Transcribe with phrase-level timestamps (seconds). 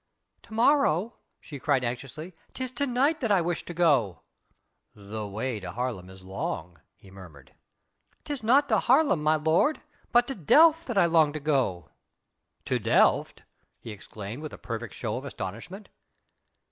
[0.41, 4.21] "To morrow?" she cried anxiously, "'Tis to night that I wish to go."
[4.95, 7.53] "The way to Haarlem is long..." he murmured.
[8.23, 9.79] "'Tis not to Haarlem, my lord,
[10.11, 11.91] but to Delft that I long to go."
[12.65, 13.43] "To Delft?"
[13.79, 15.87] he exclaimed with a perfect show of astonishment.